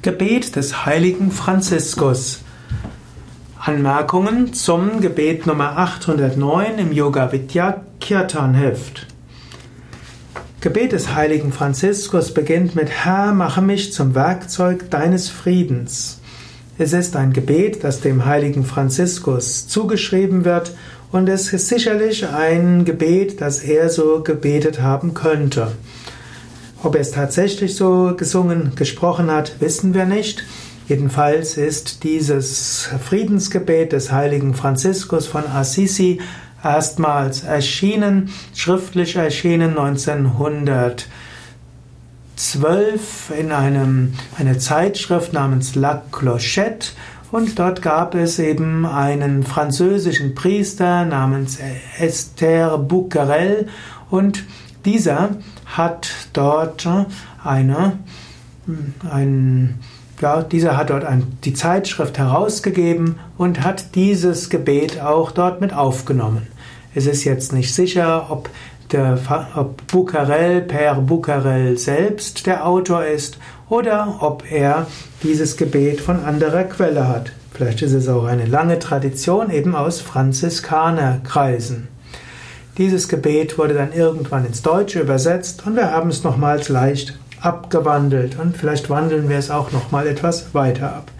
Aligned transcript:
Gebet 0.00 0.54
des 0.54 0.86
heiligen 0.86 1.32
Franziskus. 1.32 2.42
Anmerkungen 3.58 4.54
zum 4.54 5.00
Gebet 5.00 5.44
Nummer 5.44 5.76
809 5.76 6.78
im 6.78 6.92
Yoga 6.92 7.32
Vidya 7.32 7.82
Kirtan 7.98 8.54
Heft. 8.54 9.08
Gebet 10.60 10.92
des 10.92 11.16
heiligen 11.16 11.52
Franziskus 11.52 12.32
beginnt 12.32 12.76
mit 12.76 12.90
Herr, 12.90 13.32
mache 13.32 13.60
mich 13.60 13.92
zum 13.92 14.14
Werkzeug 14.14 14.88
deines 14.88 15.30
Friedens. 15.30 16.20
Es 16.78 16.92
ist 16.92 17.16
ein 17.16 17.32
Gebet, 17.32 17.82
das 17.82 18.00
dem 18.00 18.24
heiligen 18.24 18.64
Franziskus 18.64 19.66
zugeschrieben 19.66 20.44
wird 20.44 20.76
und 21.10 21.28
es 21.28 21.52
ist 21.52 21.66
sicherlich 21.66 22.28
ein 22.28 22.84
Gebet, 22.84 23.40
das 23.40 23.64
er 23.64 23.88
so 23.88 24.22
gebetet 24.22 24.80
haben 24.80 25.14
könnte. 25.14 25.72
Ob 26.82 26.94
er 26.94 27.00
es 27.00 27.10
tatsächlich 27.10 27.74
so 27.74 28.14
gesungen, 28.16 28.72
gesprochen 28.76 29.30
hat, 29.30 29.60
wissen 29.60 29.94
wir 29.94 30.04
nicht. 30.04 30.44
Jedenfalls 30.86 31.56
ist 31.56 32.04
dieses 32.04 32.88
Friedensgebet 33.04 33.92
des 33.92 34.12
heiligen 34.12 34.54
Franziskus 34.54 35.26
von 35.26 35.44
Assisi 35.46 36.20
erstmals 36.62 37.42
erschienen, 37.42 38.30
schriftlich 38.54 39.16
erschienen 39.16 39.76
1912 39.76 41.04
in 43.38 43.52
einem, 43.52 44.14
einer 44.38 44.58
Zeitschrift 44.58 45.32
namens 45.32 45.74
La 45.74 46.02
Clochette 46.12 46.92
und 47.30 47.58
dort 47.58 47.82
gab 47.82 48.14
es 48.14 48.38
eben 48.38 48.86
einen 48.86 49.42
französischen 49.42 50.34
Priester 50.34 51.04
namens 51.04 51.58
Esther 51.98 52.78
Bouquerel 52.78 53.68
und 54.10 54.44
dieser 54.84 55.36
hat 55.66 56.27
dort 56.38 56.88
eine, 57.44 57.98
ein, 59.10 59.78
ja, 60.20 60.42
dieser 60.42 60.76
hat 60.76 60.90
dort 60.90 61.04
ein, 61.04 61.38
die 61.44 61.54
Zeitschrift 61.54 62.18
herausgegeben 62.18 63.16
und 63.36 63.62
hat 63.62 63.94
dieses 63.94 64.48
Gebet 64.48 65.00
auch 65.00 65.32
dort 65.32 65.60
mit 65.60 65.72
aufgenommen. 65.74 66.46
Es 66.94 67.06
ist 67.06 67.24
jetzt 67.24 67.52
nicht 67.52 67.74
sicher, 67.74 68.30
ob 68.30 68.48
der, 68.92 69.18
ob 69.54 69.86
Bucarel, 69.88 70.62
Père 70.62 71.00
Bucarel 71.00 71.76
selbst 71.76 72.46
der 72.46 72.66
Autor 72.66 73.04
ist 73.04 73.38
oder 73.68 74.16
ob 74.20 74.50
er 74.50 74.86
dieses 75.22 75.56
Gebet 75.56 76.00
von 76.00 76.24
anderer 76.24 76.64
Quelle 76.64 77.06
hat. 77.06 77.32
Vielleicht 77.52 77.82
ist 77.82 77.92
es 77.92 78.08
auch 78.08 78.24
eine 78.24 78.46
lange 78.46 78.78
Tradition 78.78 79.50
eben 79.50 79.74
aus 79.74 80.00
Franziskanerkreisen. 80.00 81.88
Dieses 82.78 83.08
Gebet 83.08 83.58
wurde 83.58 83.74
dann 83.74 83.92
irgendwann 83.92 84.46
ins 84.46 84.62
Deutsche 84.62 85.00
übersetzt 85.00 85.66
und 85.66 85.74
wir 85.74 85.90
haben 85.90 86.10
es 86.10 86.22
nochmals 86.22 86.68
leicht 86.68 87.18
abgewandelt 87.40 88.38
und 88.38 88.56
vielleicht 88.56 88.88
wandeln 88.88 89.28
wir 89.28 89.36
es 89.36 89.50
auch 89.50 89.72
nochmal 89.72 90.06
etwas 90.06 90.54
weiter 90.54 90.94
ab. 90.94 91.10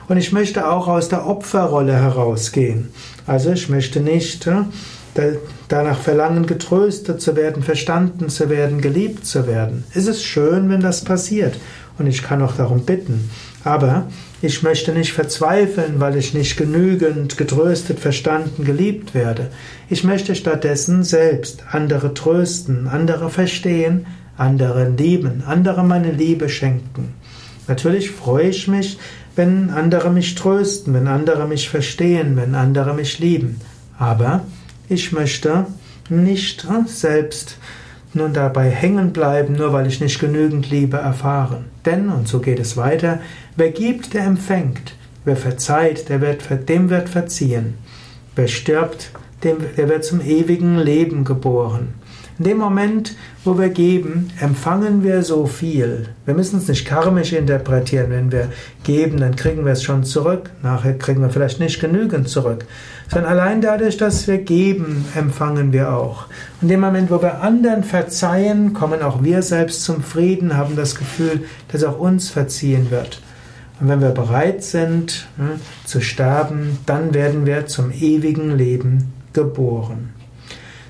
Und 0.07 0.17
ich 0.17 0.31
möchte 0.31 0.69
auch 0.69 0.87
aus 0.87 1.09
der 1.09 1.27
Opferrolle 1.27 1.93
herausgehen. 1.93 2.89
Also 3.27 3.51
ich 3.51 3.67
möchte 3.67 3.99
nicht 3.99 4.47
äh, 4.47 5.33
danach 5.67 5.99
verlangen, 5.99 6.47
getröstet 6.47 7.21
zu 7.21 7.35
werden, 7.35 7.61
verstanden 7.61 8.29
zu 8.29 8.49
werden, 8.49 8.79
geliebt 8.79 9.25
zu 9.25 9.47
werden. 9.47 9.83
Es 9.93 10.07
ist 10.07 10.23
schön, 10.23 10.69
wenn 10.69 10.81
das 10.81 11.03
passiert. 11.03 11.59
Und 11.97 12.07
ich 12.07 12.23
kann 12.23 12.41
auch 12.41 12.55
darum 12.55 12.85
bitten. 12.85 13.29
Aber 13.63 14.07
ich 14.41 14.63
möchte 14.63 14.93
nicht 14.93 15.11
verzweifeln, 15.11 15.99
weil 15.99 16.15
ich 16.15 16.33
nicht 16.33 16.55
genügend 16.55 17.37
getröstet, 17.37 17.99
verstanden, 17.99 18.63
geliebt 18.63 19.13
werde. 19.13 19.47
Ich 19.89 20.03
möchte 20.03 20.35
stattdessen 20.35 21.03
selbst 21.03 21.63
andere 21.71 22.13
trösten, 22.13 22.87
andere 22.87 23.29
verstehen, 23.29 24.05
andere 24.37 24.89
lieben, 24.89 25.43
andere 25.45 25.83
meine 25.83 26.11
Liebe 26.11 26.47
schenken. 26.47 27.13
Natürlich 27.67 28.11
freue 28.11 28.49
ich 28.49 28.67
mich, 28.67 28.97
wenn 29.35 29.69
andere 29.69 30.09
mich 30.09 30.35
trösten, 30.35 30.93
wenn 30.93 31.07
andere 31.07 31.47
mich 31.47 31.69
verstehen, 31.69 32.35
wenn 32.37 32.55
andere 32.55 32.93
mich 32.93 33.19
lieben. 33.19 33.59
Aber 33.97 34.41
ich 34.87 35.11
möchte 35.11 35.65
nicht 36.09 36.65
selbst 36.87 37.57
nun 38.13 38.33
dabei 38.33 38.69
hängen 38.69 39.13
bleiben, 39.13 39.53
nur 39.53 39.73
weil 39.73 39.87
ich 39.87 40.01
nicht 40.01 40.19
genügend 40.19 40.69
Liebe 40.69 40.97
erfahre. 40.97 41.63
Denn, 41.85 42.09
und 42.09 42.27
so 42.27 42.39
geht 42.39 42.59
es 42.59 42.77
weiter, 42.77 43.19
wer 43.55 43.71
gibt, 43.71 44.13
der 44.13 44.25
empfängt. 44.25 44.95
Wer 45.25 45.35
verzeiht, 45.35 46.09
der 46.09 46.21
wird, 46.21 46.69
dem 46.69 46.89
wird 46.89 47.09
verziehen. 47.09 47.75
Wer 48.35 48.47
stirbt, 48.47 49.11
dem, 49.43 49.57
der 49.77 49.89
wird 49.89 50.03
zum 50.03 50.21
ewigen 50.21 50.77
Leben 50.77 51.23
geboren. 51.23 51.93
In 52.39 52.45
dem 52.45 52.57
Moment, 52.57 53.17
wo 53.43 53.59
wir 53.59 53.67
geben, 53.67 54.31
empfangen 54.39 55.03
wir 55.03 55.23
so 55.23 55.45
viel. 55.45 56.07
Wir 56.23 56.33
müssen 56.33 56.59
es 56.59 56.69
nicht 56.69 56.85
karmisch 56.85 57.33
interpretieren. 57.33 58.11
Wenn 58.11 58.31
wir 58.31 58.47
geben, 58.85 59.17
dann 59.17 59.35
kriegen 59.35 59.65
wir 59.65 59.73
es 59.73 59.83
schon 59.83 60.05
zurück. 60.05 60.49
Nachher 60.63 60.97
kriegen 60.97 61.21
wir 61.21 61.31
vielleicht 61.31 61.59
nicht 61.59 61.81
genügend 61.81 62.29
zurück. 62.29 62.65
Sondern 63.09 63.33
allein 63.33 63.59
dadurch, 63.59 63.97
dass 63.97 64.25
wir 64.25 64.37
geben, 64.37 65.03
empfangen 65.15 65.73
wir 65.73 65.93
auch. 65.93 66.27
In 66.61 66.69
dem 66.69 66.79
Moment, 66.79 67.11
wo 67.11 67.21
wir 67.21 67.41
anderen 67.41 67.83
verzeihen, 67.83 68.71
kommen 68.73 69.01
auch 69.01 69.21
wir 69.21 69.41
selbst 69.41 69.83
zum 69.83 70.01
Frieden, 70.01 70.55
haben 70.55 70.77
das 70.77 70.95
Gefühl, 70.95 71.43
dass 71.73 71.83
auch 71.83 71.99
uns 71.99 72.29
verziehen 72.29 72.89
wird. 72.89 73.21
Und 73.81 73.89
wenn 73.89 73.99
wir 73.99 74.11
bereit 74.11 74.63
sind 74.63 75.27
hm, 75.35 75.59
zu 75.83 75.99
sterben, 75.99 76.77
dann 76.85 77.13
werden 77.13 77.45
wir 77.45 77.67
zum 77.67 77.91
ewigen 77.91 78.57
Leben 78.57 79.11
geboren. 79.33 80.13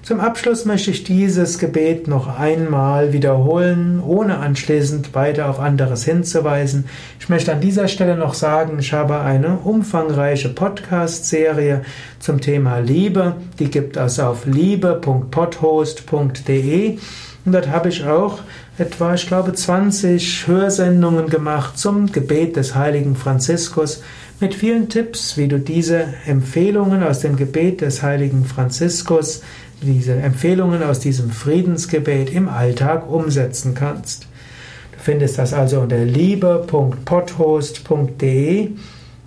Zum 0.10 0.20
Abschluss 0.22 0.66
möchte 0.66 0.90
ich 0.90 1.04
dieses 1.04 1.60
Gebet 1.60 2.08
noch 2.08 2.40
einmal 2.40 3.14
wiederholen, 3.14 4.02
ohne 4.04 4.40
anschließend 4.40 5.14
weiter 5.14 5.48
auf 5.48 5.60
anderes 5.60 6.04
hinzuweisen. 6.04 6.86
Ich 7.20 7.30
möchte 7.30 7.54
an 7.54 7.62
dieser 7.62 7.88
Stelle 7.88 8.18
noch 8.18 8.34
sagen, 8.34 8.80
ich 8.80 8.92
habe 8.92 9.20
eine 9.20 9.60
umfangreiche 9.60 10.50
Podcast-Serie 10.50 11.84
zum 12.18 12.42
Thema 12.42 12.80
Liebe. 12.80 13.36
Die 13.60 13.70
gibt 13.70 13.98
es 13.98 14.20
auf 14.20 14.48
liebe.podhost.de. 14.48 16.98
Und 17.46 17.52
dort 17.52 17.68
habe 17.68 17.90
ich 17.90 18.04
auch 18.04 18.40
etwa, 18.80 19.14
ich 19.14 19.28
glaube, 19.28 19.54
20 19.54 20.48
Hörsendungen 20.48 21.30
gemacht 21.30 21.78
zum 21.78 22.12
Gebet 22.12 22.56
des 22.56 22.74
heiligen 22.74 23.16
Franziskus 23.16 24.02
mit 24.40 24.56
vielen 24.56 24.90
Tipps, 24.90 25.38
wie 25.38 25.48
du 25.48 25.60
diese 25.60 26.06
Empfehlungen 26.26 27.04
aus 27.04 27.20
dem 27.20 27.36
Gebet 27.36 27.82
des 27.82 28.02
heiligen 28.02 28.46
Franziskus 28.46 29.44
diese 29.82 30.14
Empfehlungen 30.14 30.84
aus 30.84 31.00
diesem 31.00 31.32
Friedensgebet 31.32 32.30
im 32.32 32.48
Alltag 32.50 33.10
umsetzen 33.10 33.74
kannst. 33.76 34.28
Du 34.92 35.00
findest 35.00 35.38
das 35.38 35.54
also 35.54 35.80
unter 35.82 36.04
liebe.podhost.de 36.04 38.72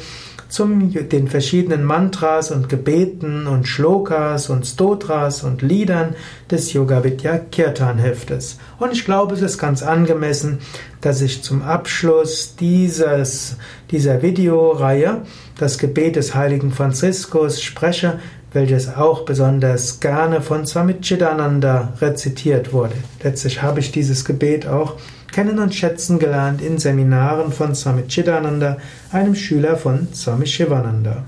zum 0.55 0.93
den 0.93 1.27
verschiedenen 1.27 1.83
Mantras 1.83 2.53
und 2.53 2.69
Gebeten 2.69 3.49
und 3.49 3.67
Shlokas 3.67 4.51
und 4.51 4.65
Stotras 4.65 5.43
und 5.43 5.63
Liedern 5.63 6.15
des 6.49 6.73
Yoga 6.73 7.03
Vidya 7.03 7.39
Kirtan 7.39 7.99
Heftes. 7.99 8.59
Und 8.79 8.93
ich 8.93 9.05
glaube, 9.05 9.35
es 9.35 9.43
ist 9.43 9.59
ganz 9.59 9.83
angemessen, 9.83 10.61
dass 11.01 11.23
ich 11.23 11.43
zum 11.43 11.63
Abschluss 11.63 12.55
dieses, 12.55 13.57
dieser 13.91 14.23
Videoreihe 14.23 15.23
das 15.59 15.79
Gebet 15.79 16.15
des 16.15 16.37
heiligen 16.37 16.71
Franziskus 16.71 17.61
spreche, 17.61 18.21
welches 18.53 18.95
auch 18.95 19.25
besonders 19.25 19.99
gerne 19.99 20.41
von 20.41 20.67
Swami 20.67 21.01
Chidananda 21.01 21.95
rezitiert 22.01 22.73
wurde. 22.73 22.95
Letztlich 23.25 23.61
habe 23.61 23.81
ich 23.81 23.91
dieses 23.91 24.25
Gebet 24.25 24.69
auch 24.69 24.95
kennen 25.35 25.59
und 25.59 25.75
schätzen 25.75 26.21
gelernt 26.21 26.63
in 26.63 26.79
Seminaren 26.79 27.51
von 27.51 27.75
Swami 27.75 28.07
Chidananda, 28.07 28.77
einem 29.11 29.35
Schüler 29.35 29.77
von 29.77 30.07
Swami 30.15 30.47
Shivananda. 30.47 31.25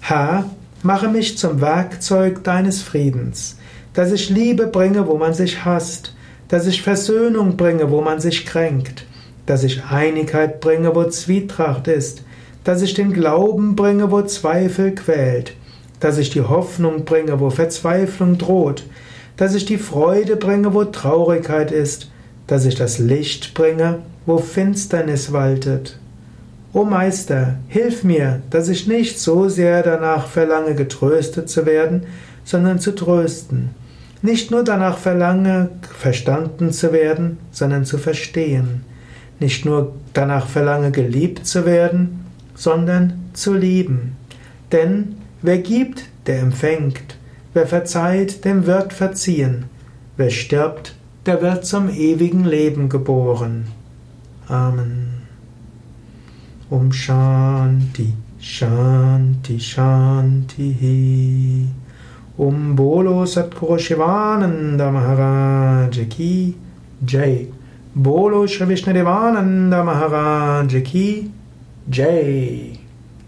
Herr, 0.00 0.50
mache 0.82 1.06
mich 1.06 1.38
zum 1.38 1.60
Werkzeug 1.60 2.42
deines 2.42 2.82
Friedens, 2.82 3.56
dass 3.94 4.10
ich 4.10 4.30
Liebe 4.30 4.66
bringe, 4.66 5.06
wo 5.06 5.16
man 5.16 5.32
sich 5.32 5.64
hasst, 5.64 6.16
dass 6.48 6.66
ich 6.66 6.82
Versöhnung 6.82 7.56
bringe, 7.56 7.92
wo 7.92 8.00
man 8.00 8.18
sich 8.18 8.44
kränkt, 8.44 9.06
dass 9.46 9.62
ich 9.62 9.84
Einigkeit 9.84 10.60
bringe, 10.60 10.92
wo 10.96 11.04
Zwietracht 11.04 11.86
ist, 11.86 12.24
dass 12.64 12.82
ich 12.82 12.94
den 12.94 13.12
Glauben 13.12 13.76
bringe, 13.76 14.10
wo 14.10 14.22
Zweifel 14.22 14.92
quält, 14.92 15.52
dass 16.00 16.18
ich 16.18 16.30
die 16.30 16.42
Hoffnung 16.42 17.04
bringe, 17.04 17.38
wo 17.38 17.48
Verzweiflung 17.48 18.38
droht, 18.38 18.82
dass 19.36 19.54
ich 19.54 19.66
die 19.66 19.78
Freude 19.78 20.34
bringe, 20.34 20.74
wo 20.74 20.82
Traurigkeit 20.82 21.70
ist, 21.70 22.10
dass 22.46 22.64
ich 22.64 22.74
das 22.74 22.98
Licht 22.98 23.54
bringe, 23.54 23.98
wo 24.24 24.38
Finsternis 24.38 25.32
waltet. 25.32 25.98
O 26.72 26.84
Meister, 26.84 27.56
hilf 27.68 28.04
mir, 28.04 28.42
dass 28.50 28.68
ich 28.68 28.86
nicht 28.86 29.18
so 29.18 29.48
sehr 29.48 29.82
danach 29.82 30.26
verlange, 30.26 30.74
getröstet 30.74 31.48
zu 31.48 31.64
werden, 31.64 32.02
sondern 32.44 32.78
zu 32.78 32.94
trösten. 32.94 33.70
Nicht 34.22 34.50
nur 34.50 34.64
danach 34.64 34.98
verlange, 34.98 35.70
verstanden 35.98 36.72
zu 36.72 36.92
werden, 36.92 37.38
sondern 37.50 37.84
zu 37.84 37.98
verstehen. 37.98 38.84
Nicht 39.38 39.64
nur 39.64 39.94
danach 40.12 40.46
verlange, 40.46 40.90
geliebt 40.90 41.46
zu 41.46 41.64
werden, 41.64 42.24
sondern 42.54 43.30
zu 43.34 43.54
lieben. 43.54 44.16
Denn 44.72 45.16
wer 45.42 45.58
gibt, 45.58 46.04
der 46.26 46.40
empfängt. 46.40 47.16
Wer 47.54 47.66
verzeiht, 47.66 48.44
dem 48.44 48.66
wird 48.66 48.92
verziehen. 48.92 49.66
Wer 50.16 50.30
stirbt, 50.30 50.95
der 51.26 51.42
wird 51.42 51.66
zum 51.66 51.88
ewigen 51.88 52.44
Leben 52.44 52.88
geboren. 52.88 53.66
Amen. 54.48 55.08
Um 56.70 56.92
Shanti, 56.92 58.12
Shanti, 58.38 59.58
Shanti. 59.60 60.74
Um 62.36 62.76
Bolo 62.76 63.24
Satguru 63.24 63.78
Shivananda 63.78 64.90
Maharaj 64.90 66.08
Ki 66.08 66.54
Jai. 67.04 67.48
Bolo 67.94 68.46
Shri 68.46 68.66
Vishnu 68.68 68.92
Devananda 68.92 69.82
Maharaj 69.82 70.82
Ki 70.84 71.30
Jai. 71.90 72.85